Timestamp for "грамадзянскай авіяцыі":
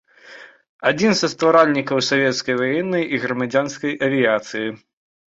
3.27-4.67